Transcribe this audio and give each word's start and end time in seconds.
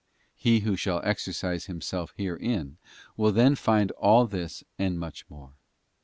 He 0.33 0.61
who 0.61 0.75
shall 0.75 0.99
exercise 1.03 1.65
himself 1.67 2.11
herein, 2.17 2.77
will 3.15 3.31
then 3.31 3.53
find 3.53 3.91
all 3.91 4.25
this 4.25 4.63
and 4.79 4.99
much 4.99 5.29
more. 5.29 5.53